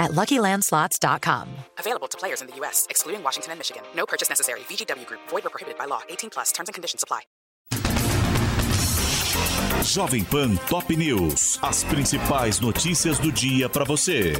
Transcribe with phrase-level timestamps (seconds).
[0.00, 1.48] at LuckyLandSlots.com.
[1.78, 3.82] Available to players in the U.S., excluding Washington and Michigan.
[3.94, 4.60] No purchase necessary.
[4.60, 5.20] VGW Group.
[5.28, 6.00] Void or prohibited by law.
[6.08, 6.50] 18 plus.
[6.50, 7.20] Terms and conditions apply.
[9.82, 11.58] Jovem Pan Top News.
[11.62, 14.34] As principais notícias do dia para você.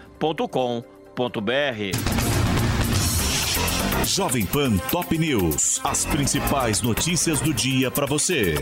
[4.05, 5.81] Jovem Pan Top News.
[5.83, 8.57] As principais notícias do dia para você.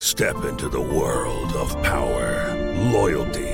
[0.00, 2.54] Step into the world of power,
[2.92, 3.53] loyalty